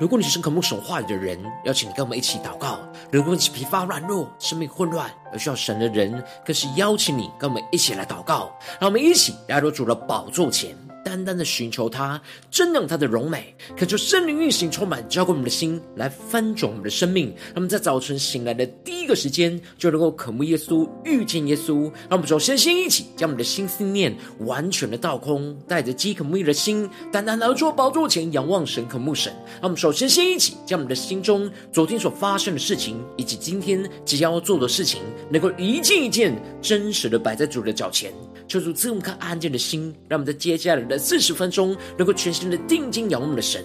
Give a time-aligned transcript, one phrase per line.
[0.00, 2.78] 如果你是渴慕神话语的人，邀请你跟我们一起祷告；
[3.10, 8.52] 如果你是疲乏软弱、生命混乱而需要神的人，更是邀请你跟我们一起来祷告。
[8.80, 10.76] 让我们一起来到主的宝座前。
[11.04, 17.34] 单单的寻求他，瞻仰他的荣美，恳求圣灵运行充满，浇灌我们的心，来翻转我们的生命。
[17.52, 21.82] 那么在早晨醒来的第一个时间，就能够渴慕耶稣，遇见耶稣。
[22.08, 29.32] 让我们首先先一起将我们的心思念完全的倒空，带着饥渴慕义的心，单单来到主宝座前仰望神，渴慕神。
[29.60, 38.12] 让我们首先先一起将我们的心中昨天所发生的事情，以及今天即将要做的事情，能够一件一件真实的摆在主的脚前。
[38.46, 43.64] 求主赐我们颗安静的心，让我们在接下来的四十分钟，能够全心的定睛仰望我们的神，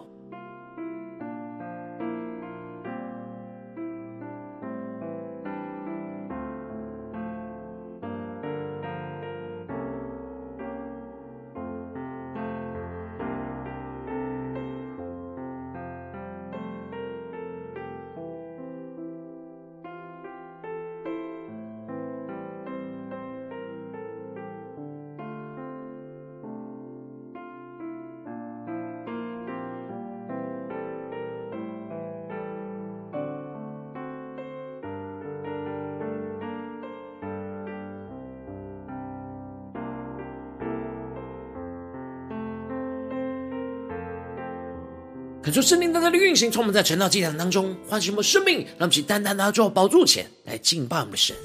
[45.51, 51.35] 恳求圣灵单单的运行，从我们在晨祷祭坛当中唤醒我们生命，让我们去单单的坐宝座前来敬拜我们的神。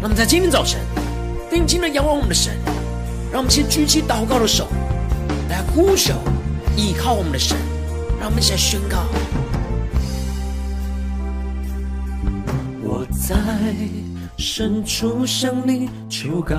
[0.00, 0.80] 让我们在今天早晨
[1.50, 2.54] 定睛的仰望我们的神，
[3.30, 4.66] 让我们先举起祷告的手
[5.50, 6.14] 来呼求，
[6.74, 7.54] 依靠我们的神。
[8.18, 9.04] 让我们一起来宣告：
[12.82, 13.36] 我在
[14.38, 16.56] 深处向你求告，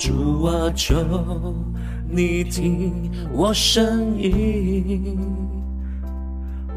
[0.00, 0.94] 主啊，求。
[2.14, 5.18] 你听我声音，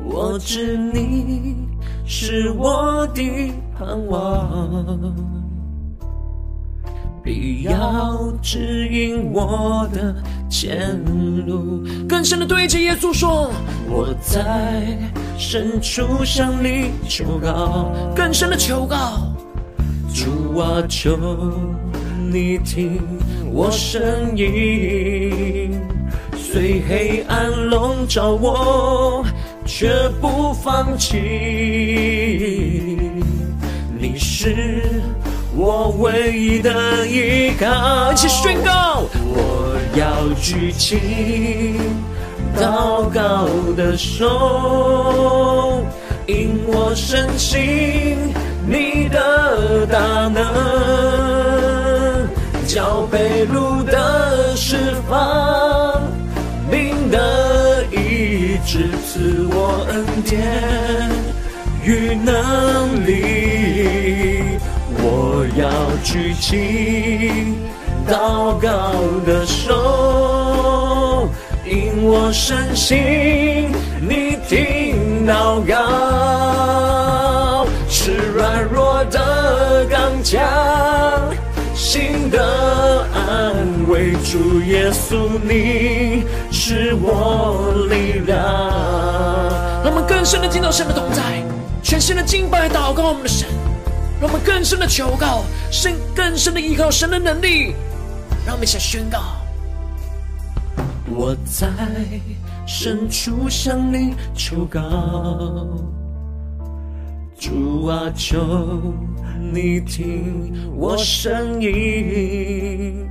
[0.06, 1.58] 我知你
[2.06, 5.14] 是我的盼望，
[7.22, 10.16] 必要指引我的
[10.50, 10.98] 前
[11.46, 11.84] 路。
[12.08, 13.52] 更深的对着耶稣说：
[13.90, 14.98] 我在
[15.38, 19.36] 深处向你求告，更深的求告，
[20.14, 21.18] 主啊，求
[22.32, 23.02] 你听。
[23.58, 25.72] 我声音，
[26.36, 29.26] 虽黑暗笼罩我，
[29.66, 29.90] 却
[30.20, 31.16] 不放弃。
[33.98, 34.84] 你是
[35.56, 38.12] 我唯一的依靠。
[38.12, 41.80] 一起宣告，我要举起
[42.58, 45.82] 祷告的手，
[46.28, 48.18] 因我深信
[48.68, 51.25] 你的大能。
[52.76, 54.76] 叫被路的释
[55.08, 56.04] 放，
[56.70, 61.10] 您的医治，赐我恩典
[61.86, 64.60] 与能力。
[64.98, 65.70] 我要
[66.04, 67.56] 举起
[68.10, 68.92] 祷告
[69.26, 71.30] 的手，
[71.64, 73.72] 因我深信
[74.02, 80.44] 你听祷告，是软弱的刚强。
[81.86, 83.54] 心的安
[83.88, 88.36] 慰，主耶稣，你是我力量。
[89.84, 91.44] 让我们更深的进到神的同在，
[91.84, 93.48] 全新的敬拜祷告我们的神，
[94.20, 97.76] 让我们更深的求告神，更深的依靠神的能力。
[98.48, 99.20] 让我们一起宣告：
[101.08, 101.68] 我在
[102.66, 104.82] 深处向你求告，
[107.38, 108.40] 主啊，求。
[109.54, 113.08] 你听我声音，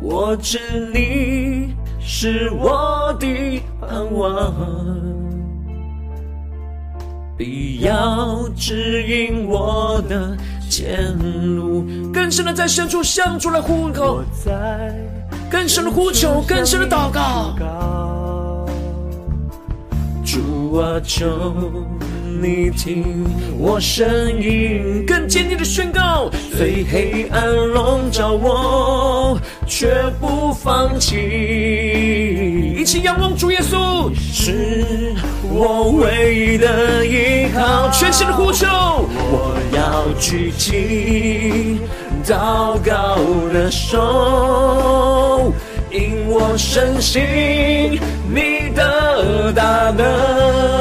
[0.00, 0.58] 我知
[0.94, 4.54] 你是我的盼望，
[7.36, 10.36] 必要指引我的
[10.70, 11.12] 前
[11.56, 11.84] 路。
[12.12, 14.22] 更深的在深处向主来呼求，
[15.50, 17.56] 更深的呼求，更深的祷告。
[20.24, 21.26] 主啊，求。
[22.40, 23.24] 你听
[23.58, 24.06] 我声
[24.40, 29.88] 音，更坚定的宣告，虽黑暗笼罩我，却
[30.20, 31.16] 不放弃。
[32.76, 35.14] 一起仰望主耶稣，是
[35.50, 37.88] 我唯一的依靠。
[37.90, 41.78] 全心的呼求，我要举起
[42.24, 43.16] 祷告
[43.52, 45.52] 的手，
[45.90, 47.22] 因我深信
[48.28, 50.75] 你的大能。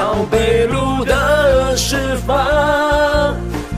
[0.00, 3.36] 要被路的释放，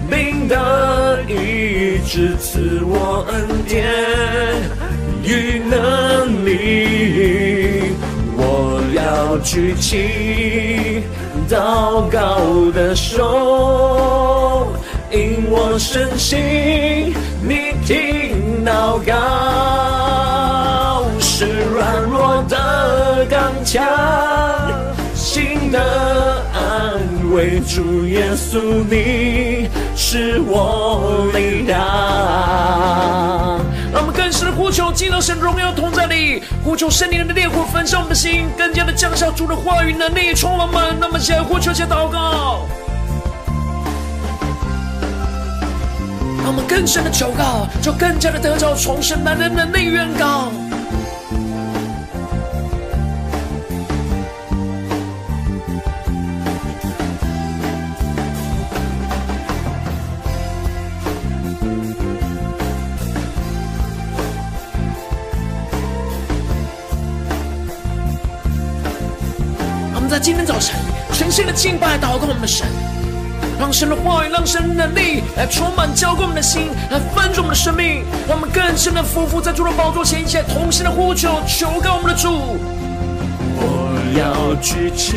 [0.08, 3.84] 命的意治赐我恩典
[5.24, 7.96] 与能力。
[8.36, 11.02] 我要举起
[11.50, 14.69] 祷告的手，
[15.10, 19.71] 因我身心，你听到告。
[27.43, 27.61] 安慰。
[27.61, 31.79] 主耶稣，你是我力量。
[33.93, 40.97] 让我们更深的呼求，进到神荣耀同在里，呼求圣灵的烈火焚烧我们的心，更加的降下主的话语能力，充满我们。
[41.00, 42.67] 那么，现在呼求，且祷告。
[46.39, 50.50] 让我们更深的求告，就更加的得着从神来的能力远高。
[70.22, 70.78] 今天早晨，
[71.12, 72.64] 全新的敬拜祷告我们的神，
[73.58, 82.56] 让神的话语，让神的能力来充满浇灌我们的心，来翻转我们的生命，让我们更深的匍匐在主的宝座前，一起同心的呼求，求告我们的主。
[83.58, 85.16] 我要举起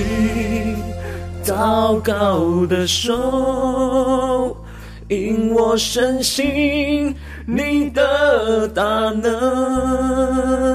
[1.45, 4.57] 祷告的手，
[5.07, 7.15] 因我深信
[7.45, 8.81] 你的大
[9.21, 10.65] 能。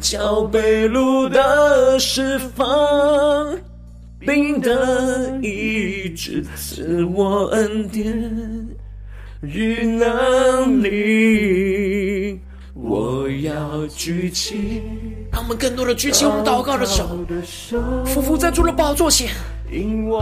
[0.00, 2.64] 叫被掳的释放，
[4.20, 8.06] 病的医治，赐我恩典
[9.40, 12.38] 与能力。
[12.74, 14.82] 我要举起，
[15.32, 17.26] 让我们更多的举起我们祷告的手，
[18.04, 19.28] 匍匐在主的宝座前。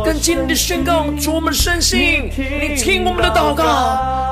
[0.05, 3.65] 更坚定的宣告，主我们的圣心，你听我们的祷告，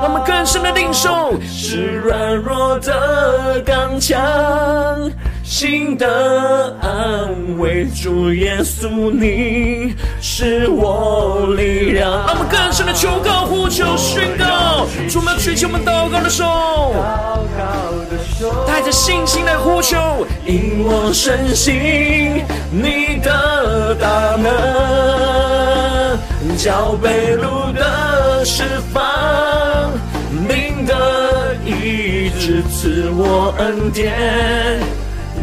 [0.01, 4.21] 让我们更深的领受，是软弱的刚强，
[5.47, 7.87] 心的安慰。
[7.95, 12.11] 主耶稣，你是我力量。
[12.27, 16.43] 让我们更深的求告、呼求、宣告，主我们举起我们祷告的手，
[18.67, 24.51] 带着信心来呼求，因我深信你的大能。
[26.57, 29.91] 叫被掳的释放，
[30.47, 34.79] 病的医治，赐我恩典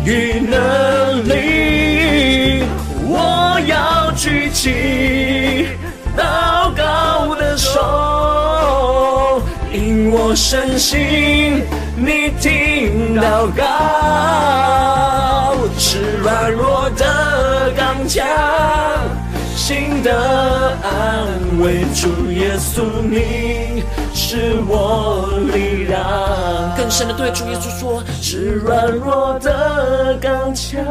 [0.05, 2.62] 与能力。
[3.06, 5.69] 我要举起
[6.17, 9.41] 祷告的手，
[9.73, 11.62] 因我深信
[11.97, 13.62] 你听祷告，
[15.79, 18.27] 是软弱的刚强。
[19.56, 21.27] 心的安
[21.62, 23.83] 慰，主耶稣，你
[24.26, 26.75] 是我力量。
[26.75, 30.82] 更深的对主耶稣说，是软弱的刚强。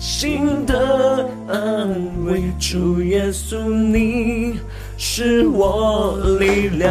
[0.00, 4.58] 心的安慰，主耶稣，你
[4.96, 6.90] 是我力量。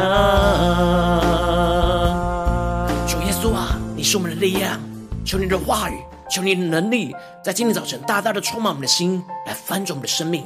[3.07, 4.79] 主耶稣啊，你是我们的力量，
[5.25, 5.95] 求你的话语。
[6.29, 10.45] 求你的能力在今天早晨大大的充满我们的心，来翻转我们的生命。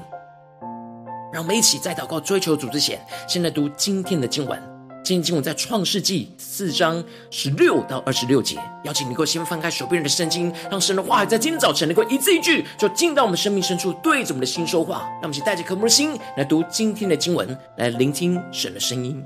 [1.32, 4.62] 让我们一起在祷告追求主之前，先来读今天的经文。
[5.04, 8.58] 今天经文在创世纪四章十六到二十六节。
[8.84, 15.02] 邀请你能够先翻开手边的圣经，让神的话语在今天早晨能够一字一句，就进到我们生命深处，对着我们的心说话。
[15.14, 19.24] 让我们一起带着渴慕的心来读今天的经文，来聆听神的声音。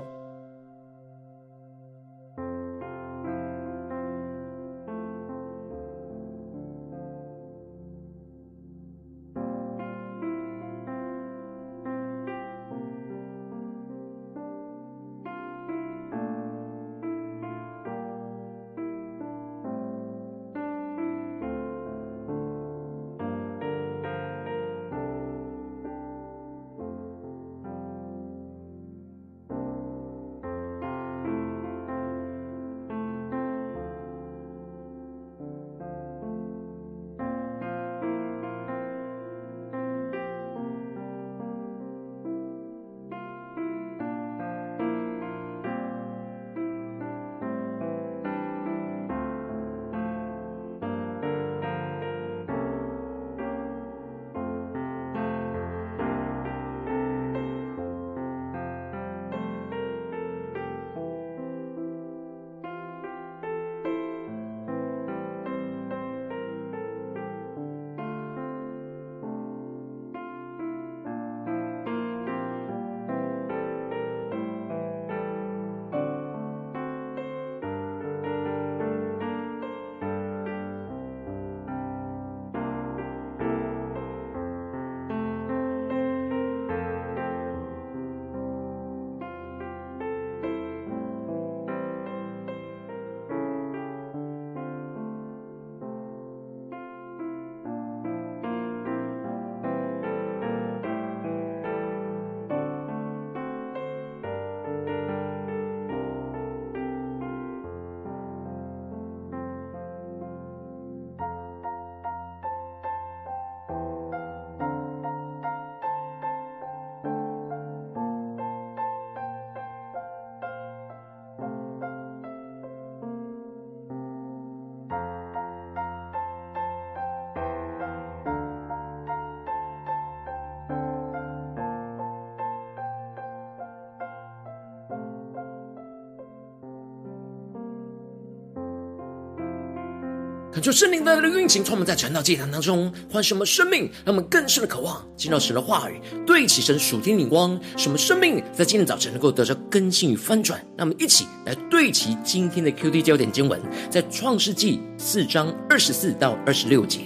[140.54, 150.60] 恳求圣灵的运行，充满在传道祭坛当中，唤醒我们生命，让我们更深的渴望进到神的话语，对齐神属天灵光，什么生命在今天早晨能够得到更新与翻转。
[150.76, 157.00] 让我们一起来对齐今天的 QD 焦点经文，在创世纪四章二十四到二十六节：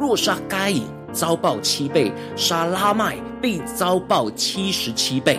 [0.00, 5.38] 若杀该隐，遭报七倍；杀拉麦，必遭报七十七倍。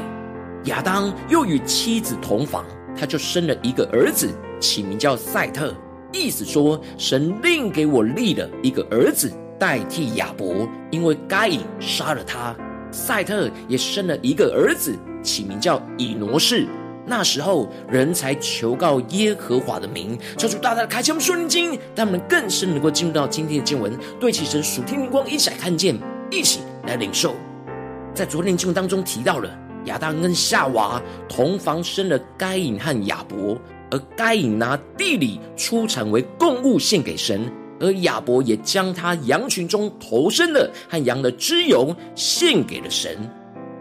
[0.66, 2.64] 亚当又与妻子同房，
[2.96, 4.30] 他就生了一个儿子，
[4.60, 5.74] 起名叫赛特。
[6.12, 12.56] 意思说，神另给我立了一个儿子代替亚伯，因为该隐杀了他。
[12.92, 16.68] 赛特也生了一个儿子，起名叫以挪士。
[17.06, 25.96] 那时候人才求告耶和华的名，求主大大的开启我们属灵经，让我们更深能够进入到今天的经文，对齐神属天灵光，一起来看见，
[26.32, 27.36] 一起来领受。
[28.14, 29.50] 在昨天的经文当中提到了
[29.86, 33.58] 亚当跟夏娃同房生了该隐和亚伯。
[33.92, 43.18] 而该隐拿地里出产为供物献给神，而亚伯也将他羊群中头生的和羊的脂油献给了神。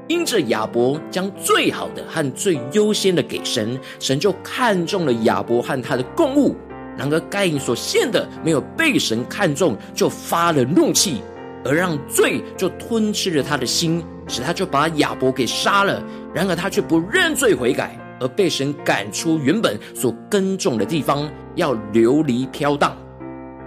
[0.08, 6.56] 因着亚伯将最好的和最优先的给神，神就看中了亚伯和他的供物。
[6.96, 11.20] 然而该隐所献的没有被神看中，就发了怒气，
[11.64, 16.02] 而让罪就吞吃了他的心，使他就把亚伯给杀了。
[16.34, 17.96] 然而他却不认罪悔改。
[18.20, 22.96] 而被神赶出原本所耕种的地方，要流离飘荡。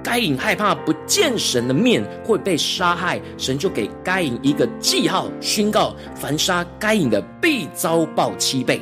[0.03, 8.81] 该隐害怕不见神的面会被杀害，神就给该隐一个记号，宣告凡杀该隐的必遭报七倍。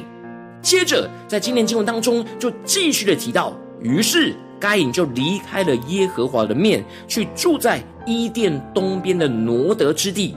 [0.62, 10.36] 接着在今天经文当中就继续的提到，于是该隐就离开了耶和华的面，去住在伊甸东边的挪得之地。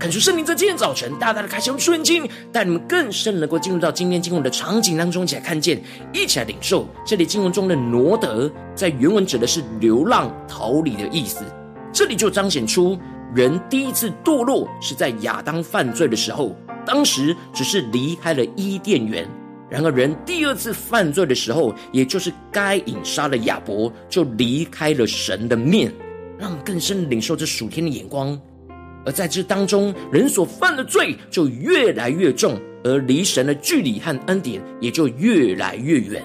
[0.00, 5.78] 恳求圣灵在今天早晨大大的开启我们属灵经，带你们更深能够进入到今天经文的场景当中，一起来看见，
[6.10, 6.88] 一起来领受。
[7.04, 11.44] 这里经文中的挪得，在原文指的是流浪逃离的意思。
[11.92, 12.98] 这里就彰显出
[13.34, 19.28] 人第一次堕落是在亚当犯罪的时候，当时只是离开了伊甸园。
[19.68, 25.92] 然而人第二次犯罪的时候，也就是该隐杀了亚伯，就离开了神的面。
[26.38, 28.40] 让我们更深领受这属天的眼光。
[29.04, 36.22] 而在这当中，人所犯的罪就越来越重，而离神的距离和恩典也就越来越远。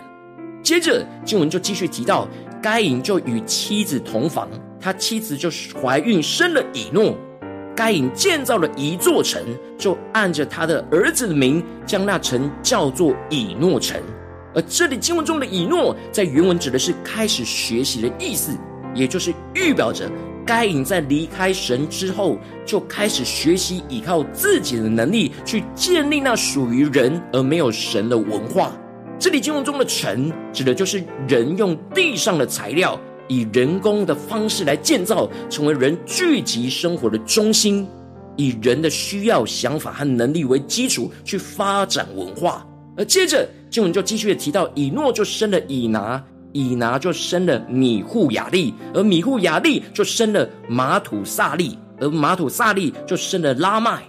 [0.61, 2.27] 接着经文就继续提到，
[2.61, 5.49] 该隐就与妻子同房，他妻子就
[5.81, 7.15] 怀孕生了以诺。
[7.75, 9.43] 该隐建造了一座城，
[9.77, 14.01] 就按着他的儿子的名，将那城叫做以诺城。
[14.53, 18.57] 而这里经文中的以诺，在原文指的是开始学习的意思，
[18.93, 20.09] 也就是预表着。
[20.45, 28.71] 该隐在离开神之后，就开始学习依靠自己的能力去建立那属于人而没有神的文化。
[29.17, 37.87] 这里经文中的“城”指的就是人用地上的材料，以人工的方式来建造，成为人聚集生活的中心，
[38.35, 42.67] 以人的需要、想法和能力为基础去发展文化。
[42.97, 46.23] 而接着经文就继续提到，以诺就生了以拿。
[46.55, 54.01] 以拿就生了米户雅利，而米户雅利就生了马土萨利，而马土萨利就生了拉麦。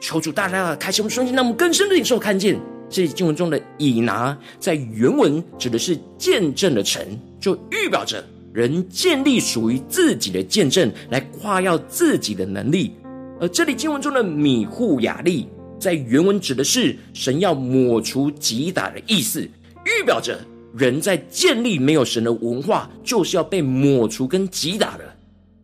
[0.00, 2.56] 求主大大的开启我们双眼，让我们更深的领受看见，
[2.88, 7.04] 这经文中的以拿在原文指的是见证的城，
[7.40, 8.24] 就预表着
[8.54, 12.92] 人建立属于自己的见证，来夸耀自己的能力。
[13.40, 15.48] 而这里经文中的米户雅利，
[15.80, 19.40] 在原文指的是神要抹除击打的意思，
[19.84, 20.38] 预表着。
[20.76, 25.04] 人在建立没有神的文化，就是要被抹除跟击打的。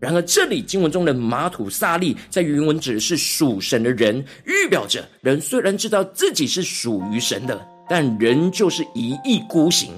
[0.01, 9.91] 然而，这里经文中的马土撒利，在原文指的是属神的人，预表着人虽然知道自己是属于神的，但人就是一意孤行。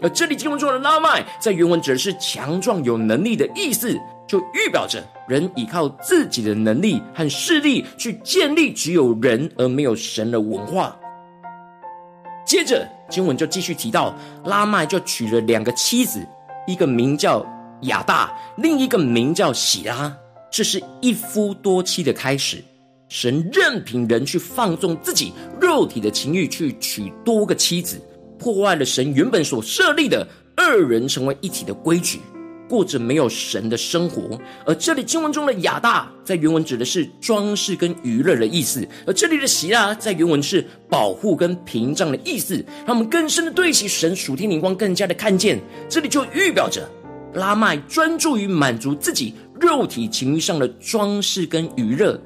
[0.00, 10.98] 而这里经文中的拉麦，在原文指的是强壮有能力的意思，就预表着人依靠自己的能力和势力去建立只有人而没有神的文化。
[12.54, 16.24] 接着经文就继续提到，拉麦就娶了两个妻子，
[16.68, 17.44] 一个名叫
[17.82, 20.16] 亚大，另一个名叫喜拉。
[20.52, 22.62] 这是一夫多妻的开始。
[23.08, 28.00] 神任凭人去放纵自己肉体的情欲，去娶多个妻子，
[28.38, 30.24] 破坏了神原本所设立的
[30.56, 32.20] 二人成为一体的规矩。
[32.68, 42.64] 过着没有神的生活，而这里经文中的亚大在原文指的是装饰跟娱乐的意思，而这里的喜拉在原文是保护跟屏障的意思。
[42.86, 46.88] 让我们更深的对齐神属天灵光，更加的看见，这里就预表着
[47.34, 52.20] 拉麦专注于满足自己肉体情欲上的装饰跟娱乐，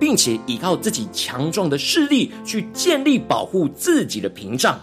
[0.00, 4.80] 并且依靠自己强壮的势力去建立保护自己的屏障。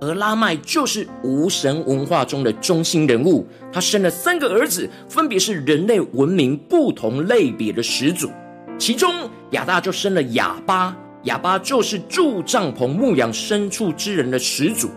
[0.00, 3.46] 而拉麦就是无神文化中的中心人物。
[3.72, 8.30] 他生了三个儿子，分别是人类文明不同类别的始祖。
[8.78, 9.12] 其中
[9.50, 14.88] 亚大就生了亚巴，亚巴就是住帐篷牧养牲畜之人的始祖。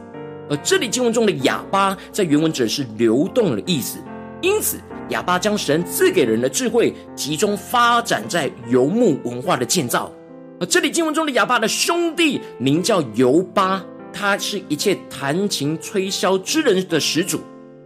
[0.49, 3.97] 而这里经文中的亚巴，在原文指是流动的意思。
[4.41, 4.77] 因此，
[5.09, 10.11] 亚巴将神赐给人的智慧，集中发展在游牧文化的建造。
[10.59, 13.83] 而这里经文中的亚巴的兄弟名叫游巴。
[14.13, 17.41] 他是一切弹琴吹箫之人的始祖。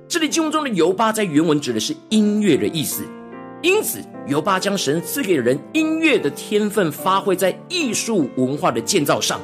[0.07, 3.03] 这里经文中的游巴在原文指的是音乐的意思，
[3.62, 9.40] 因此游巴将神赐给人音乐的天分发挥在艺术文化的建造上，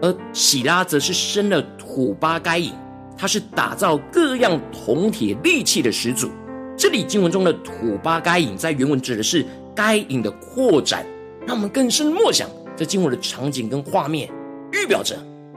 [0.00, 2.72] 而喜拉则是生了土巴该隐，
[3.16, 6.30] 他是打造各样铜铁利器的始祖。
[6.76, 11.04] 这里经文中的土巴该隐在原文指的是该隐的扩展，
[11.46, 14.30] 让我们更深默想这经文的场景跟画面，
[14.72, 15.14] 预表着。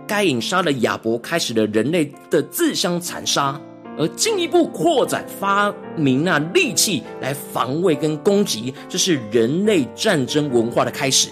[0.07, 3.59] 该隐杀了亚伯，开始了人类的自相残杀，
[3.97, 11.29] 而进一步扩展发明那利器来防卫跟攻击，这是人类战争文化的开始。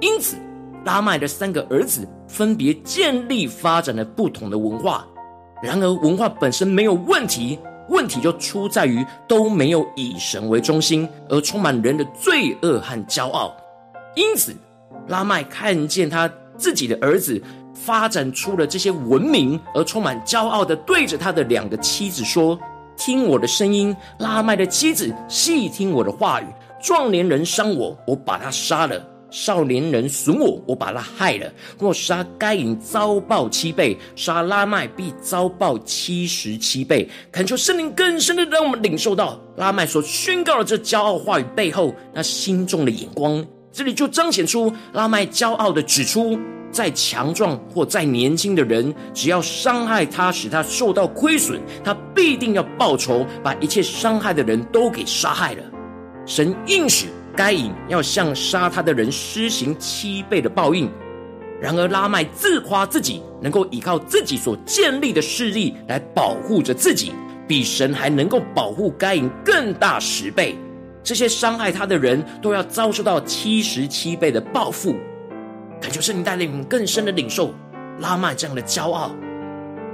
[0.00, 0.36] 因此，
[0.84, 5.06] 拉麦的三个儿子分别建立发展了不同的文化。
[5.62, 13.56] 然而，文化本身没有问题，问题就出在于都没有以神为中心，而充满人的罪恶和骄傲。
[14.14, 14.54] 因此，
[15.08, 17.42] 拉麦看见他自己的儿子。
[17.74, 22.58] 发展出了这些文明，而充满骄傲的对着他的两个妻子说
[22.96, 26.46] ：“听我的声音。”拉麦的妻子细听我的话语。
[26.80, 31.50] 壮年人伤我，我把他杀了；少年人损我，我把他害了。
[31.78, 37.08] 若杀该隐，遭报七倍；杀拉麦，必遭报七十七倍。
[37.32, 43.42] 恳求圣灵更深的让我们领受到拉麦所宣告的这骄傲话语背后那心中的眼光。
[43.72, 46.38] 这里就彰显出拉麦骄傲的指出。
[46.74, 55.62] 再强壮或再年轻的人，只要伤害他，使他受到亏损，他必定要报仇，把一切伤害的人都给杀害了。
[56.26, 57.06] 神应许
[57.36, 60.90] 该隐要向杀他的人施行七倍的报应。
[61.60, 67.12] 然而拉麦自夸自己能够依靠自己所建立的势力来保护着自己，
[67.46, 70.58] 比神还能够保护该隐更大十倍。
[71.02, 74.96] 这些伤害他的人都要遭受到七十七倍的报复。
[75.84, 77.52] 恳求圣灵带领我们更深的领受
[78.00, 79.14] 拉麦这样的骄傲。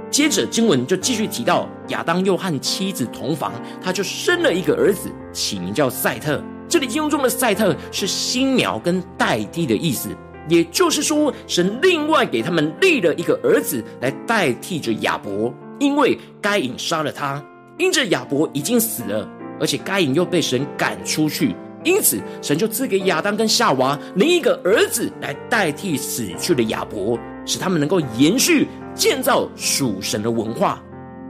[0.09, 3.51] 接着经文就继续提到亚当又和妻子同房，
[3.83, 6.41] 他就生了一个儿子，起名叫赛特。
[6.69, 10.07] 这里经文中的赛特是新苗跟代替的意思，
[10.47, 17.43] 也就是说，神另外给他们立了一个儿子来代替着亚伯，因为该隐杀了他，
[17.77, 21.53] 因着亚伯已经死了，而且该隐又被神赶出去。
[21.83, 30.81] 因此，神就赐给亚当跟夏娃另一个儿子来代替死去的亚伯，使他们能够延续建造属神的文化。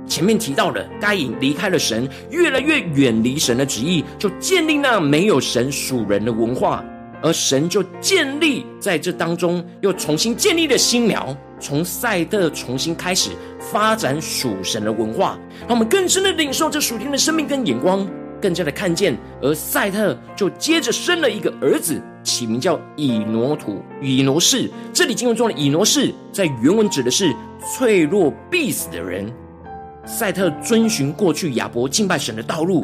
[0.07, 6.83] 前面提到了该隐离开了神，越来越远离神的旨意，就建立那没有神属人的文化，
[7.21, 18.05] 而神就建立在这当中，又重新建立了新苗，从赛特重新开始发展属神的文化，让我们更深的领受这属天的生命跟眼光。
[18.41, 24.69] 更加的看见，而赛特就接着生了一个儿子，起名叫以挪土、以挪士。
[24.91, 29.32] 这里经文中的以挪士，在原文指的是脆弱必死的人。
[30.04, 32.84] 赛特遵循过去亚伯敬拜神的道路，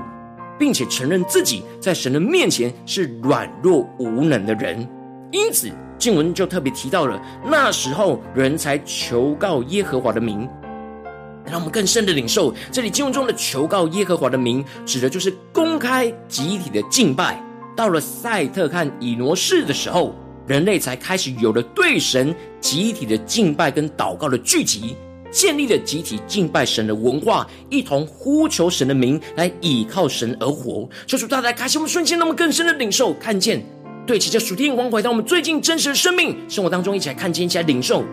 [0.60, 4.88] 并且承认自己在神的面前是软弱无能的人，
[5.32, 10.48] 因此经文就特别提到了那时候人才求告耶和华的名。
[11.48, 17.42] 让我们更深的领受，这里经文中的求告耶和华的名，指的就是公开集体的敬拜。
[17.76, 20.16] 到了赛特和以挪士的时候，
[20.48, 24.96] 人类才开始有了对神集体的敬拜跟祷告的聚集，
[25.32, 30.90] 建立了集体敬拜神的文化，一同呼求神的名，来倚靠神而活。
[31.06, 33.64] 求主大家开启我们瞬间，让我们更深的领受、看见，
[34.06, 38.04] 对齐这属天光，回到我们最近真实的生命生活当中，一起来看见，一起来领受。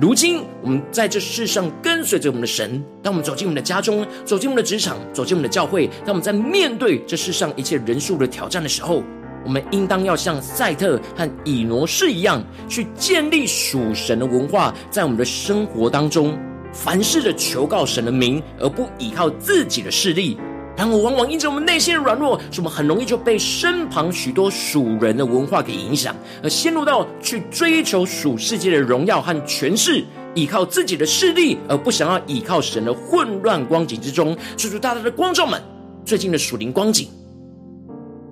[0.00, 2.84] 如今，我们在这世上跟随着我们的神。
[3.00, 9.04] 当我们走进我们的家中，走进我们的职场，走进我们的教会，当我们在面对这世上一切人数的挑战的时候，
[9.44, 16.36] 我们应当要像赛特和以挪士一样，去建立属神的文化，在我们的生活当中，
[16.72, 20.36] 凡事的求告神的名，而不依靠自己的势力。
[20.76, 34.36] 然而，往往因着我们内心的软弱，使我们很容易就被身旁许多属人的文化给影响，而陷入到去追求属世界的荣耀和权势，依靠自己的势力，而不想要依靠神的混乱光景之中。
[34.56, 35.62] 求主大大的光照们，
[36.04, 37.08] 最近的属灵光景，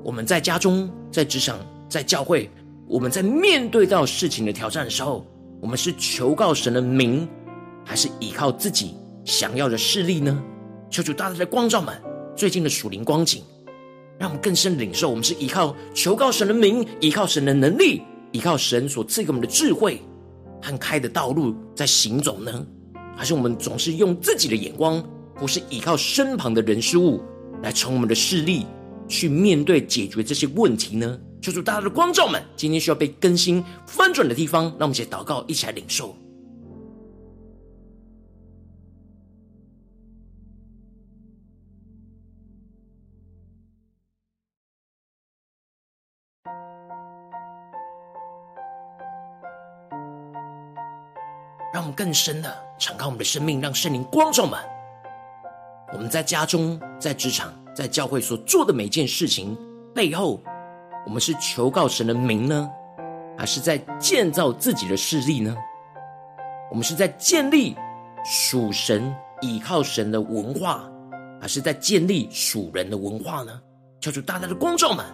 [0.02, 1.56] 我们在家中、在职场、
[1.88, 2.50] 在教会，
[2.88, 5.24] 我们在面对到事情的挑战的时候，
[5.60, 7.28] 我们是求告神的名，
[7.84, 10.42] 还是依靠自己想要的势力呢？
[10.90, 11.94] 求主大大的光照们
[12.34, 13.42] 最近的属灵光景，
[14.18, 20.00] 让我们更深领受，我们是依靠求告神的名，依靠神的能力，依靠神所赐给我们的智慧
[20.62, 22.66] 和开的道路在行走呢？
[23.16, 25.04] 还是我们总是用自己的眼光，
[25.36, 27.22] 或是依靠身旁的人事物
[27.62, 28.66] 来成我们的势力，
[29.06, 31.18] 去面对解决这些问题呢？
[31.42, 36.16] 求主大大的光照们，今天需要被更新翻转的地方，让我们一起祷告，一起来领受。
[51.92, 54.58] 更深的敞开我们的生命，让圣灵光照们。
[55.92, 59.56] 我们在家中、在职场、在教会所做的每件事情
[59.94, 60.42] 背后，
[61.04, 62.70] 我们是求告神的名呢，
[63.36, 65.56] 还是在建造自己的势力呢？
[66.70, 67.76] 我们是在建立
[68.24, 70.88] 属神、倚靠神的文化，
[71.40, 73.60] 还是在建立属人的文化呢？
[74.00, 75.04] 求主大大的光照们。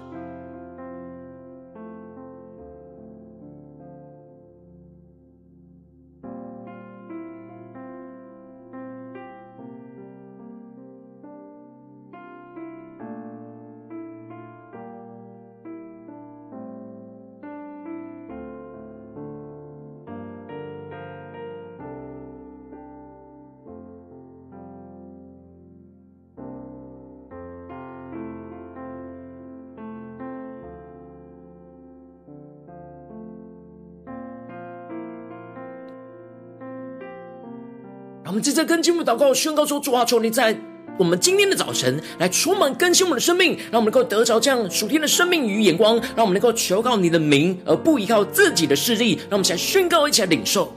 [38.29, 40.55] 我们接着跟进我们祷告，宣告说：主啊，求你在
[40.99, 49.15] 我们今天的早晨来充满更新我们的生命，让我们能够得着这样属天的生命与眼光，让我们能够求告你的名，而不依靠自己的势力。
[49.31, 50.71] 让我们一起来宣告，一起来领受。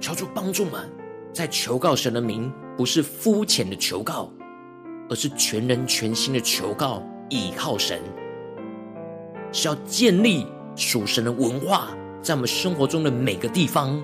[0.00, 0.88] 求主帮助们，
[1.32, 4.30] 在求告神的名，不是肤浅的求告。
[5.08, 8.00] 而是全人全心的求告，倚靠神，
[9.52, 11.88] 是要建立属神的文化，
[12.22, 14.02] 在我们生活中的每个地方，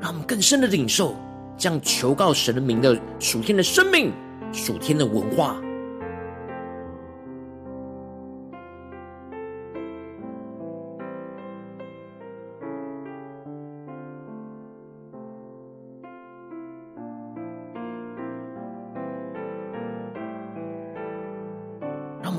[0.00, 1.16] 让我们更深的领受
[1.56, 4.12] 这样求告神的名的属天的生命、
[4.52, 5.60] 属天的文化。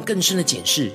[0.03, 0.91] 更深的检视，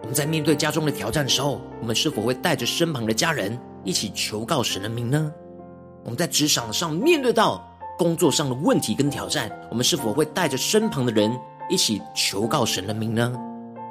[0.00, 5.32] 我们在面对家中的挑战的时候，我们是否会带着身旁的家人一起求告神的名呢？
[6.04, 7.62] 我们在职场上面对到
[7.98, 11.30] 工作上的问题跟挑战，我们是否会带着身旁的人
[11.68, 13.32] 一起求告神的名呢？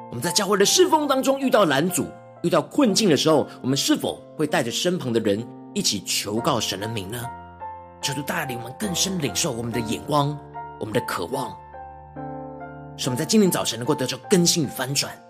[0.09, 2.07] 我们在教会的侍奉当中遇到拦阻、
[2.41, 7.23] 遇到困境的时候，我们是否会带着身旁的人一起求告神的名呢？
[8.01, 10.37] 求主带领我们更深领受我们的眼光、
[10.79, 11.55] 我们的渴望。
[12.97, 15.26] 使我们在今天早晨能够得到更新与翻转。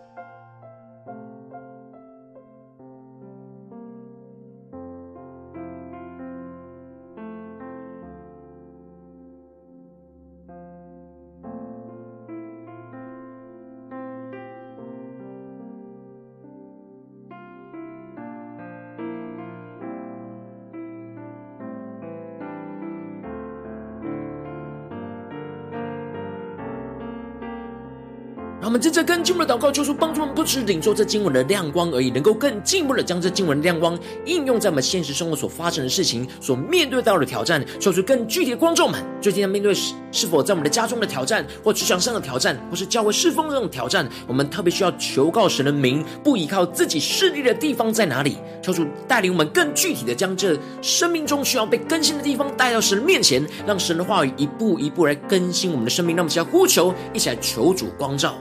[28.78, 39.04] 们接着跟经文的祷告，求主帮助我们，不只领受这经文的亮光而已，能够更进一步的将这经文的亮光应用在我们现实生活所发生的事情、所面对到的挑战，求出更具体的光众们。
[39.20, 48.38] 最近在面对是是否在我们的家中的挑战，或职场上的挑战，或是教会侍奉这种挑战，我们特别需要求告神的名，不依靠自己势力的地方在哪里？
[48.62, 56.16] 求主带领我们更具体的将这生命中需要被更新的地方带到神的面前，让神的话语一步一步来更新我们的生命。
[56.16, 58.36] 让我们一起来呼求，一起来求主光照。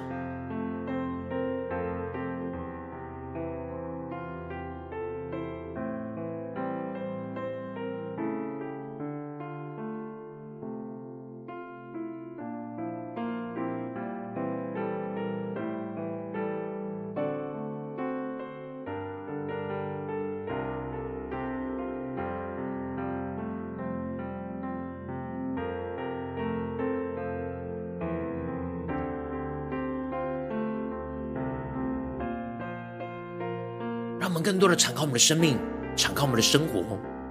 [34.57, 35.59] 更多的敞开我们的生命，
[35.97, 36.83] 敞开我们的生活，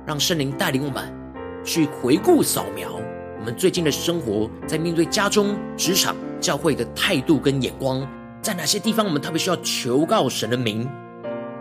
[0.05, 1.11] 让圣灵带领我们
[1.63, 3.01] 去回顾扫描
[3.39, 8.07] 我们最近的生活，在面对家中、职场、教会的态度跟眼光，
[8.43, 10.87] 在哪些地方我们特别需要求告神的名？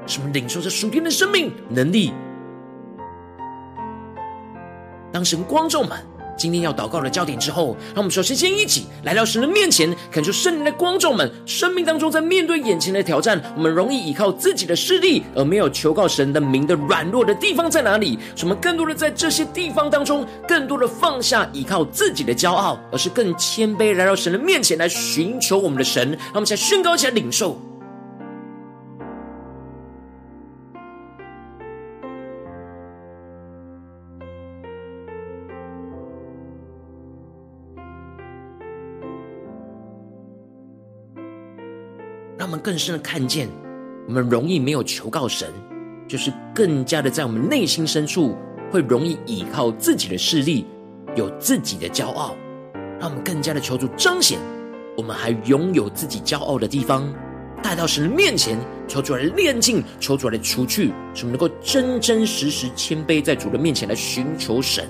[0.07, 2.13] 什么领受着属天的生命能力？
[5.11, 5.99] 当神光照们。
[6.37, 11.31] 今天要祷告的焦点之后，让我们首先先一起来到神的面前，恳求圣灵的光照们。
[11.47, 18.19] 生命当中，在面对眼前的挑战，我们容易依靠自己的势力，而没有求告神的名的软弱的地方在哪里？
[18.35, 26.11] 使我们更多的在这些地方当中，更多的放下依靠自己的骄傲，而是更谦卑来到神的面前来寻求我们的神。
[26.11, 27.61] 让我们先宣告一下，领受。
[42.65, 43.47] 更深的看见，
[44.09, 45.53] 我们容易没有求告神，
[46.09, 48.35] 就是更加的在我们内心深处
[48.73, 50.65] 会容易依靠自己的势力，
[51.15, 52.35] 有自己的骄傲。
[52.99, 54.39] 让我们更加的求助彰显，
[54.97, 57.13] 我们还拥有自己骄傲的地方，
[57.63, 64.89] 带到神的面前，求主来炼净，求主来除去，使我们能够真真实实谦卑在主的面前来寻求神。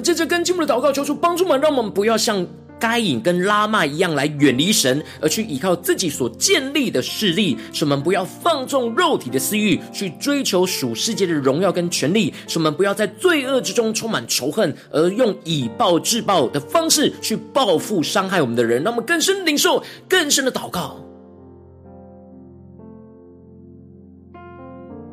[0.00, 2.46] 们接着跟进我们的祷告，求主帮助们，让我们不要像
[2.78, 7.58] 该隐跟拉麦一样来远离神，而去依靠自己所建立的势力。
[7.70, 12.32] 使我们不要放纵肉体的私欲，去追求属世界的荣耀跟权力。
[12.48, 18.82] 使我们不要在罪恶之中充满仇恨，而用以暴制暴的方式去报复伤害我们的人。
[18.82, 20.96] 让我们更深领受，更深的祷告。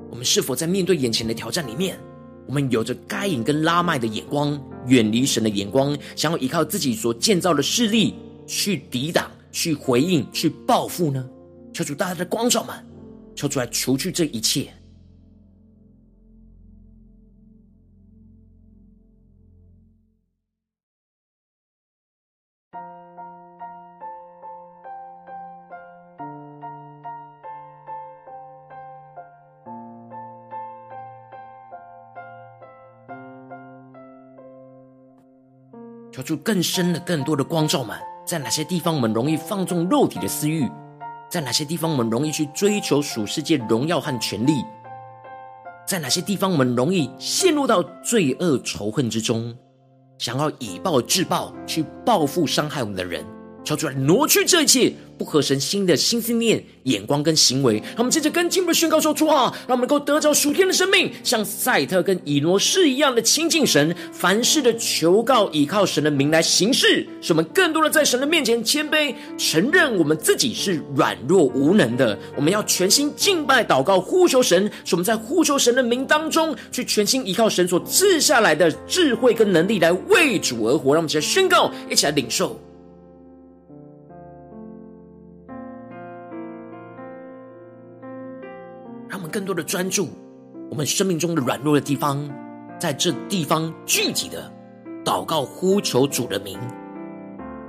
[0.10, 2.00] 我们是否在面对眼前的挑战里面？
[2.48, 11.28] 我们有着该隐跟拉麦的眼光，远离神的眼光，想要依靠自己所建造的势力去抵挡、去回应、去报复呢？
[11.74, 12.76] 求主大家的光照们，
[13.36, 14.74] 求主来除去这一切。
[36.28, 40.70] 就更深的、更多的光照们，在哪些地方我们容易放纵肉体的私欲？
[41.30, 44.66] 在哪些地方我们容易去追求属世界荣耀和权力？
[45.88, 49.56] 在哪些地方我们容易陷入到罪恶仇恨之中，
[50.18, 53.24] 想要以暴制暴，去报复伤害我们的人？
[53.64, 57.78] 求主来挪去这一切不合神心的心思念、眼光跟行为。
[57.78, 72.18] 让我们接着跟进步的宣告说：出啊，让我们能够得着属天的生命，像赛特跟以挪士一样的亲近神，凡事的求告依靠神的名来行事，使我们更多的在神的面前谦卑，承认我们自己是软弱无能的。
[72.36, 80.94] 我们要全心敬拜、祷告、呼求神，使我们在呼求神的名当中，去全心依靠神所赐下来的智慧跟能力来为主而活。
[80.94, 82.60] 让我们一起来宣告，一起来领受。
[89.38, 90.10] 更多的专注，
[90.68, 92.28] 我们生命中的软弱的地方，
[92.80, 94.52] 在这地方具体的
[95.06, 96.58] 祷告呼求主的名，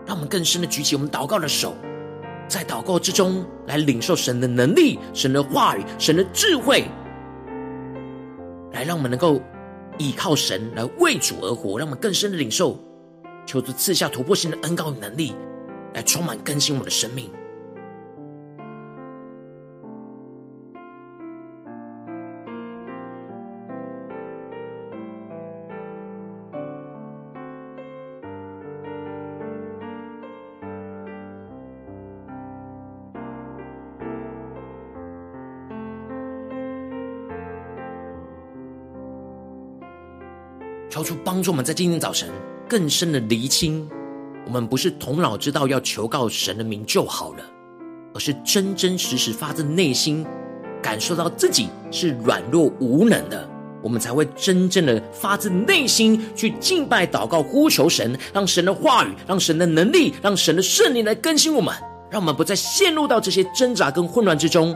[0.07, 1.75] 让我们更深的举起我们祷告的手，
[2.49, 6.87] 在祷告之中来领受神的能力、神的话语、神的智慧，
[8.73, 9.39] 来让我们能够
[9.99, 12.83] 依靠神来为主而活，让我们更深的领受，
[13.45, 15.35] 求主赐下突破性的恩膏与能力，
[15.93, 17.31] 来充满更新我们的生命。
[41.29, 42.27] 帮助我们在今天早晨
[42.67, 43.87] 更深的厘清，
[44.47, 47.45] 我们不是头脑知道要求告神的名就好了，
[48.15, 50.25] 而是真真实实发自内心
[50.81, 53.47] 感受到自己是软弱无能的，
[53.83, 61.75] 我们才会真正的发自内心去敬拜、祷告、呼求神，让神的话语、让神的能力、让神的圣灵来更新我们，
[62.09, 64.75] 让我们不再陷入到这些挣扎跟混乱之中。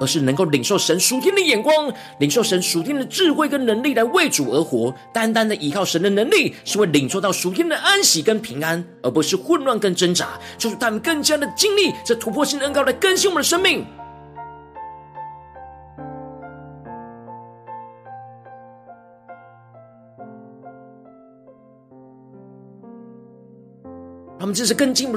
[0.00, 4.94] 而是能够领受神属天的眼光，领受神属天的智慧跟能力来为主而活。
[5.12, 10.38] 单单的依靠神的能力，是会领受到属天的安息跟平安，而不是混乱跟挣扎。
[10.58, 13.84] 就是他们更加的经力这突破性的恩膏来更新我们的生命。
[24.38, 25.16] 他们这是更进一步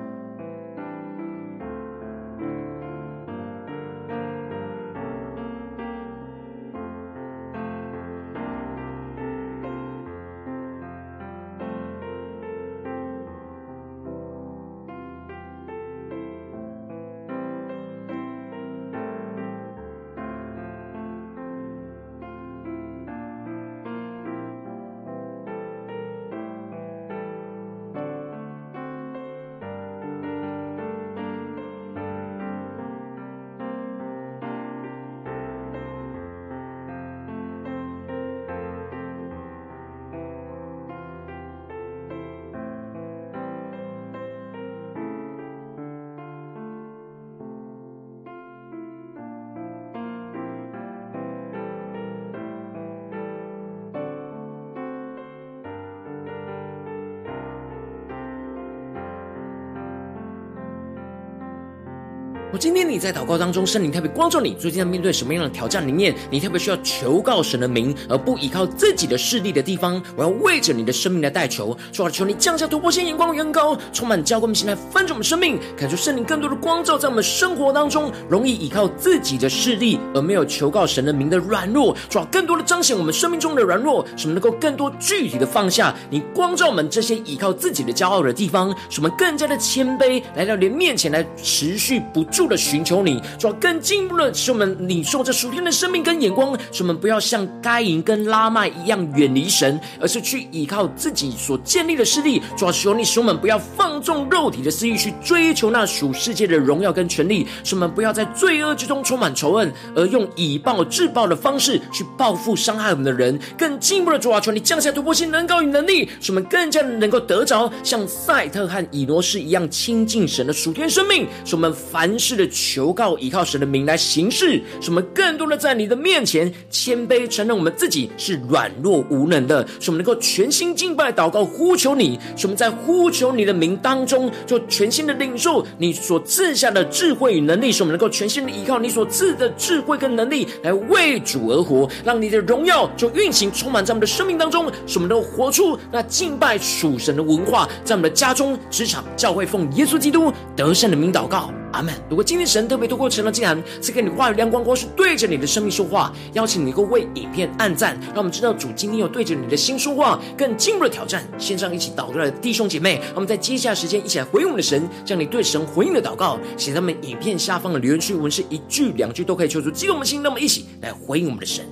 [62.53, 92.40] 我今天你在祷告当中，圣灵特别光照你，最近在面对什么样的挑战里面，你特别需要求告神的名，而不依靠自己的势力的地方，我要为着你的生命来代求，主啊，求你降下突破性眼光，远高，充满教灌我们心来翻转我们生命，感受圣灵更多的光照在我们生活当中，容易依靠自己的势力而没有求告神的名的软弱，主啊，更多的彰显我们生命中的软弱，使我们能够更多具体的放下，你光照我们这些依靠自己的骄傲的地方，使我们更加的谦卑来到你面前来持续不住。
[92.47, 102.41] 的寻求你，主要更进一步的使我们领受这属天的生命跟眼光，使我们不要像该隐跟拉麦一样远离神，而是去依靠自己所建立的势力。
[102.57, 113.39] 主要求你使我们不要放纵肉体的私欲，去追求那属世界的荣耀跟权力，使我们不要在罪恶之中充满仇恨，而用以暴制暴的方式去报复伤害我们的人。
[113.57, 122.30] 更进一步的主要求你降下突破性能高与能力，使我们更加能够得着像赛特和以挪士一样亲近神的属天生命，使我们凡事。
[122.35, 132.19] 是求告依靠神的名来行事，使我们更多的在你的面前谦卑，承认我们自己是软弱无能的，使我们能够全心敬拜、祷告、呼求你。
[132.35, 151.51] 使我们在呼求你的名当中，就全心的领受你所赐下的智慧与能力，使我们能够全心的依靠你所赐的智慧跟能力来为主而活，让你的荣耀就运行充满在我们的生命当中，使我们能活出那敬拜属神的文化，在我们的家中、职场、教会，奉耶稣基督得胜的名祷告。
[151.71, 151.93] 阿门。
[152.23, 161.23] 今天神特别透过晨祷祭坛赐给你话语亮光，光是对着你的生命说话，邀请你能够为影片按赞，让我们知道主今天有对着你的心说话，更进入了挑战。
[161.37, 171.65] 线上一起祷告的弟兄姐妹，我们在接下来时间一起来回应我们的神，将你对神回应的祷告写在我们影片下方的留言区，文是一句两句都可以求助激动我们的心，那么一起来回应我们的神。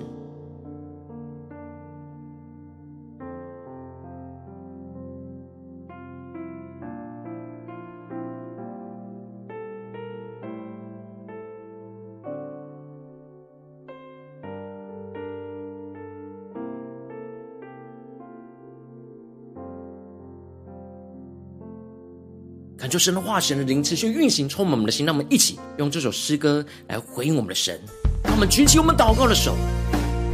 [22.90, 25.06] 感受神的化，神的灵持续运行，充满我们的心。
[25.06, 27.80] 让我们一起用这首诗歌来回应我们的神。
[28.24, 29.56] 让我们举起我们祷告的手，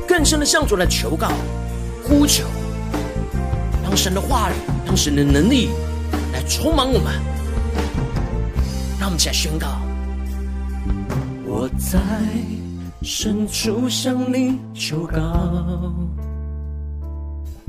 [0.08, 1.34] 更深的向主来求告、
[2.02, 2.46] 呼求，
[3.84, 4.54] 让神的话语、
[4.86, 5.68] 让神的能力
[6.32, 7.14] 来充满我们。
[9.02, 9.82] 让我们起来宣告：
[11.46, 12.00] 我在
[13.02, 15.94] 深处向你求告。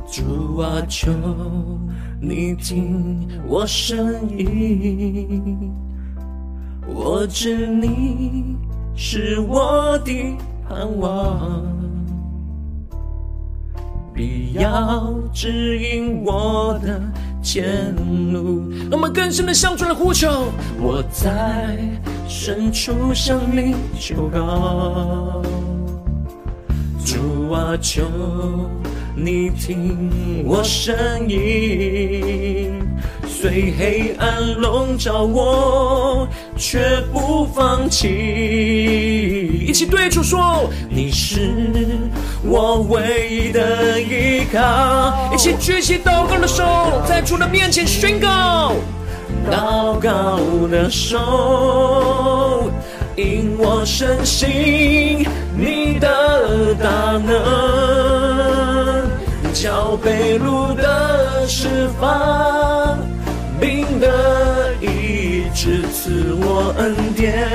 [0.09, 1.11] 主啊，求
[2.20, 5.72] 你听我声音，
[6.86, 8.57] 我知你
[8.94, 10.36] 是我的
[10.68, 11.62] 盼望，
[14.14, 17.02] 必要指引我的
[17.42, 17.94] 前
[18.32, 18.72] 路。
[18.90, 20.46] 我们更深的向主来呼求，
[20.80, 21.76] 我在
[22.28, 25.42] 深处向你求告。
[27.04, 28.02] 主啊，求。
[29.19, 30.95] 你听我声
[31.27, 32.71] 音，
[33.27, 38.07] 虽黑暗笼罩我，却不放弃。
[39.67, 41.51] 一起对主说，你是
[42.45, 45.31] 我唯一的依靠。
[45.33, 46.62] 一起举起祷告的手，
[47.09, 48.75] 在主的面前宣告，
[49.51, 50.39] 祷告
[50.71, 52.71] 的手，
[53.17, 58.16] 引我深信你的大能。
[59.62, 62.98] 叫被掳的释放，
[63.59, 63.98] 并
[65.54, 67.48] 直赐我恩典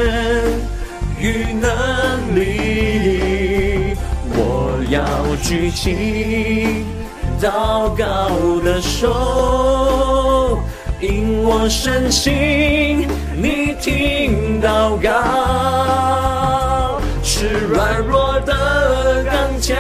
[1.20, 3.96] 与能力。
[4.34, 5.06] 我要
[5.44, 6.84] 举起
[7.40, 8.32] 祷告
[8.64, 10.58] 的手，
[11.00, 19.78] 因我深信你听祷告，是软弱的刚强。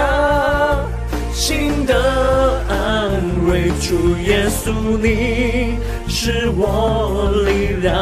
[1.85, 3.11] 的安
[3.49, 5.77] 慰，主耶稣，你
[6.07, 7.95] 是我力量。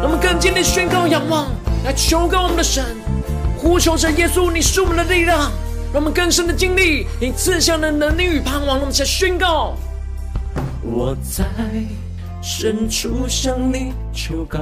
[0.00, 1.46] 让我们更坚定宣告、仰望，
[1.84, 2.84] 来求告我们的神，
[3.56, 5.50] 呼求着耶稣，你是我们的力量。
[5.92, 8.76] 让我们更深的经历你赐下的能力与盼望。
[8.76, 9.76] 让我们再宣告：
[10.82, 11.44] 我在
[12.42, 14.58] 深处向你求告。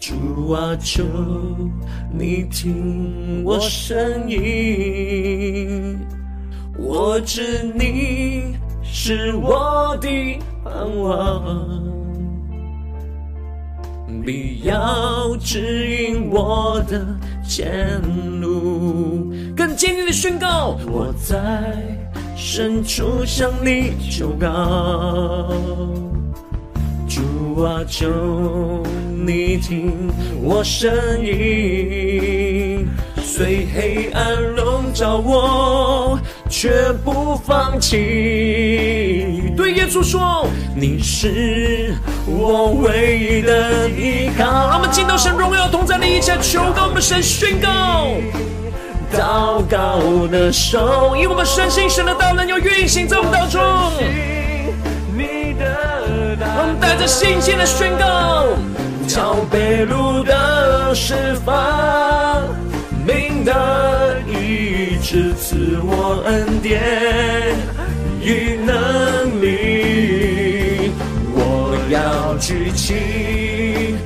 [0.00, 1.04] 主啊，求
[2.10, 5.98] 你听我声音，
[6.78, 10.08] 我知你是我的
[10.64, 11.44] 盼望，
[14.24, 17.06] 必要指引我的
[17.46, 18.00] 前
[18.40, 19.30] 路。
[19.54, 21.76] 更坚定的宣告，我在
[22.34, 24.48] 深处向你求告。
[27.06, 28.82] 主啊，求
[29.26, 30.10] 你听
[30.42, 30.90] 我声
[31.22, 32.88] 音，
[33.22, 36.18] 虽黑暗笼罩我，
[36.48, 39.52] 却不放弃。
[39.54, 41.94] 对耶稣说，你是
[42.26, 44.44] 我唯一的依靠。
[44.44, 48.16] 让我们进到神荣耀同在的一切，求告我们神宣告，
[49.12, 53.60] 祷告的手，因我们深信神的大能要运行在我们当中。
[56.42, 58.46] 我们带着信心的宣告，
[59.12, 61.52] 叫被掳的释放，
[63.04, 66.80] 明的医治，赐我恩典
[68.22, 70.92] 与能力。
[71.34, 73.96] 我要举起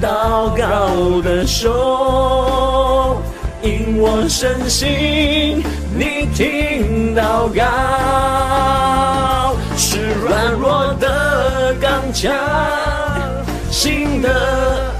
[0.00, 3.20] 祷告的手，
[3.62, 5.60] 因我深信
[5.92, 12.32] 你听祷告，是软弱的刚强，
[13.72, 14.28] 心的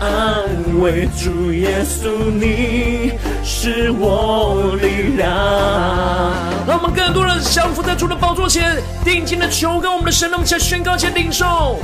[0.01, 3.13] 安慰，主耶稣，你
[3.45, 5.29] 是我力量。
[6.67, 11.79] 让我们更多人降服在主的宝座前，定睛的求告我们的神，让我们一起宣告，且领受。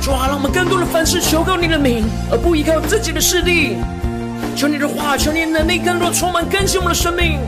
[0.00, 3.78] 主啊，让我们更多的凡事求告你的名，而不依靠自己的势力。
[4.54, 7.40] 求你的话，求你的能力，更多充满更新我们的生命。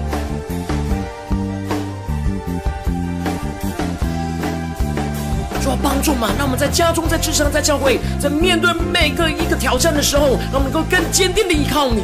[5.80, 12.02] 帮助嘛，让我们在家中、在职场、在教会，在面对每个一个挑战的时候，让我们能够更坚定的依靠你。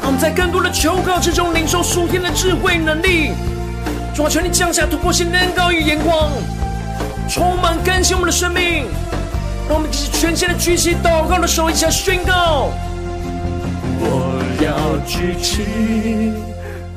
[0.00, 3.32] 让我们在更多的求告之中，领受属天的智慧能力。
[4.14, 6.30] 主啊，求你降下突破性恩膏与眼光，
[7.28, 8.86] 充满更新我们的生命。
[9.68, 12.70] 让我们一起全心的举起祷告的手，一起来宣告。
[13.98, 16.32] 我要举起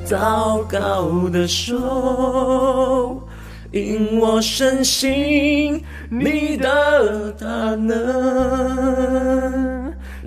[0.10, 3.22] 祷告的手，
[3.72, 7.46] 因我深信你的大
[7.76, 7.96] 能，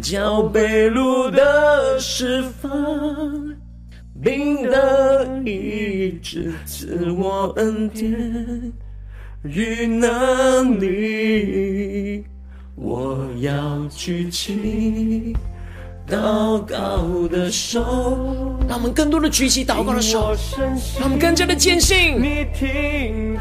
[0.00, 2.70] 叫被掳的释放。
[4.22, 8.72] 病的医治，赐我恩典
[9.42, 12.24] 与能力。
[12.76, 15.34] 我要举起
[16.10, 17.80] 祷告的手，
[18.68, 20.36] 让我们更多的举起祷告的手，
[20.98, 22.20] 让我们更加的坚信，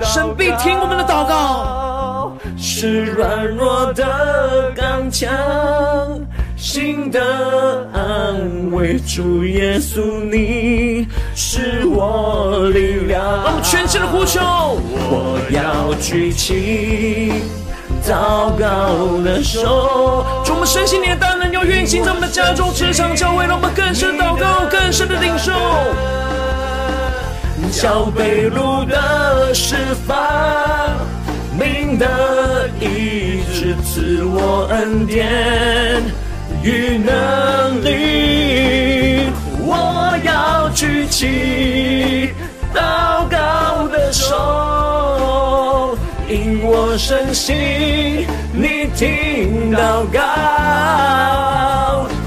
[0.01, 5.30] 神必听我们的祷告，是软弱的刚强，
[6.55, 7.20] 心的
[7.91, 13.22] 安慰，主耶稣，你是我力量。
[13.43, 14.39] 让我们全心的呼求，
[15.09, 17.34] 我要举起
[18.12, 20.26] 祷告的手。
[20.43, 25.53] 主，我们深信你的大能要运行在我们的家中、职场、教会，让我们更深祷告、更深的领受。
[27.72, 30.18] 叫被路的释放，
[31.57, 36.03] 明的医治，赐我恩典
[36.62, 39.30] 与能力。
[39.64, 42.34] 我要举起
[42.76, 45.11] 祷告的手，
[46.64, 47.55] 我深信
[48.53, 50.20] 你听祷告，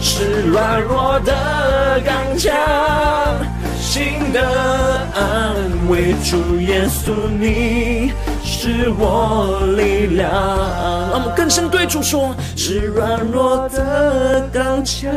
[0.01, 2.53] 是软弱的刚强，
[3.79, 4.41] 心的
[5.15, 5.55] 安
[5.89, 8.13] 慰，主耶稣，你
[8.43, 10.29] 是我力量。
[10.29, 15.13] 让我们更深对主说：是软弱的刚强，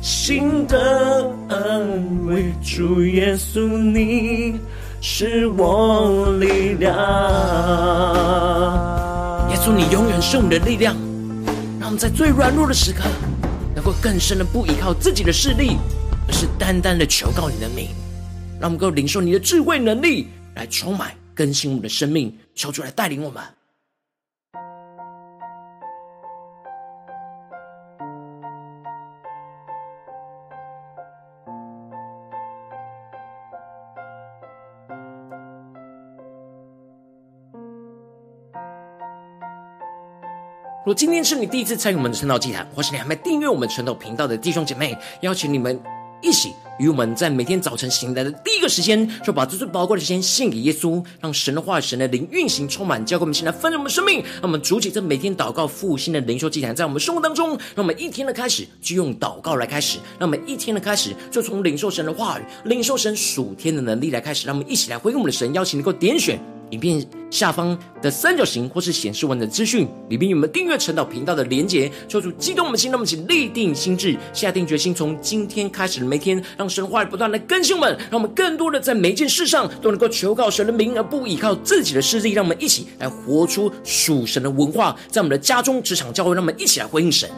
[0.00, 1.58] 心的安
[2.26, 2.44] 慰。
[2.62, 4.60] 主耶稣，你
[5.00, 6.92] 是我力量。
[9.48, 10.96] 耶稣，你永远是我们的力量。
[11.78, 13.04] 让我们在最软弱的时刻，
[13.74, 15.76] 能够更深的不依靠自己的势力，
[16.26, 17.88] 而是单单的求告你的名。
[18.60, 23.42] 让我们能够领受你的智慧能力，来充满更新我们的生命，求主来带领我们。
[40.88, 45.78] 如果今天是你第一次参与我们的晨祷祭坛，或是你还没订阅我们晨祷频道的弟兄姐妹，邀请你们
[46.22, 54.22] 一起与我们在每天早晨醒来的第一个时间，就把这最宝贵的时间献给耶稣，让神的话语、神的灵运行充满，交给我们，现在分盛我们生命。
[54.34, 66.38] 让我们主起这每天祷告复兴的灵修祭坛，在我们生活当中，让我们一天的开始就用祷告来开始，让我们一天的开始就从领受神的话语、领受神属天的能力来开始，让我们一起来回应我们的神，邀请能够点选。
[66.70, 71.90] 影片下方的三角形，或是显示文的资讯里面有没有订阅晨祷频道的连结？
[72.06, 82.32] 求主激动我们的心，让我们一起立定心志，下定决心，从今天开始的每天，让神话语不断的更新我们，让我们更多的在每一件事上都能够求告神的名，而不依靠自己的势力。
[82.32, 87.28] 让我们一起来活出属神的文化，在我们的家中、职场、教会，让我们一起来回应神。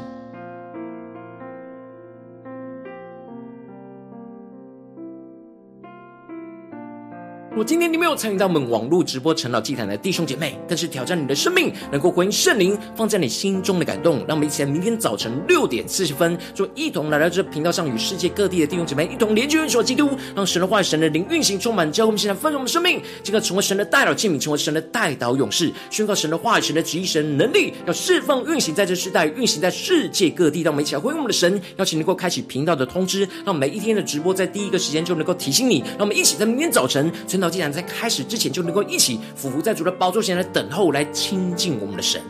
[7.64, 14.18] 今天你没有参与到我们网络直播晨祷祭坛的弟兄姐妹，更是挑战你的生命，能够回应圣灵放在你心中的感动。
[14.26, 30.62] 让我们一起来，明天早晨六点四十分，就一同来到这频道上，与世界各地的弟兄姐妹一同连接、元首基督，让神的话语、神的灵运行充满，教我们现在丰盛我们生命，这个成为神的代祷器皿，成为神的代祷勇士，宣告神的话语、神的旨意、神能力，要释放运行在这世代，运行在世界各地。
[30.62, 35.80] 让我们一起来回应我们的神，邀请能够开启频道的通知，让每一天的直播在第一个时间就能够提醒你。
[35.98, 42.22] 让我们一起在明天早晨晨祷竟然在开始之前，就能够一起俯伏在主的宝座前来等候，来亲近我们的神。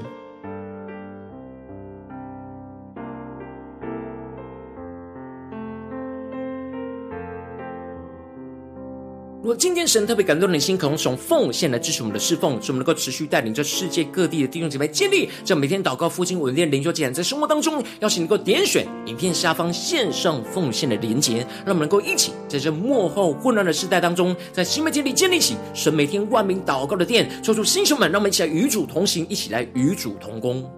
[9.42, 30.70] 如果今天神特别感动你的心，可能从奉献来支持我们的侍奉，使我们能够持续带领着世界各地的弟兄姐妹建立这每天祷告、复兴、稳定、灵修、祭坛，在生活当中，邀请能够点选影片下方线上奉献的连结，让我们能够一起在这幕后混乱的时代当中，在新媒体里建立起神每天万名祷告的殿，抽出星球们，让我们一起来与主同行，一起来与主同工。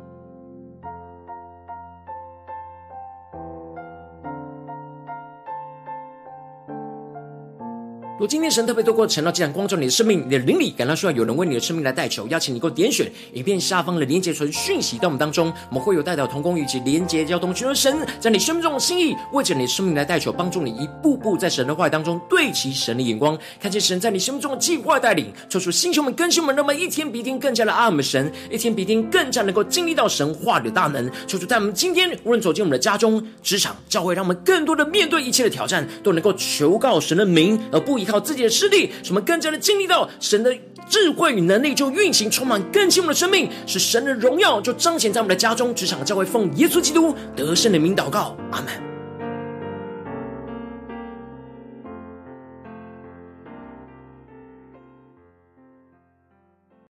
[8.23, 40.55] 如果今天神特别透过晨祷祭坛光照你的生命，你的灵里感到需要有人为你的生命来代求，邀请你能够点选影片下方的连结传讯息到我们当中，我们会有代表同工以及连结交通，寻求神在你生命中的心意，为着你的生命来代求，帮助你一步步在神的话语当中对齐神的眼光，看见神在你生命中的计划带领，抽出星球们更新们，让我们一天比一天更加的爱我们神，一天比一天更加能够经历到神话语的大能，抽出在我们今天无论走进我们的家中、职场、教会，让我们更多的面对一切的挑战，都能够求告神的名，而不依靠自己的势力，使我们更加的经历到神的
[40.87, 48.92] 智慧与能力，就运行充满更新我们的生命，使神的荣耀就彰显在我们的家中、职场、教会，奉耶稣基督得胜的名祷告，阿门。